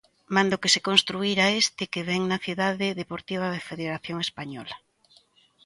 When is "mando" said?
0.35-0.59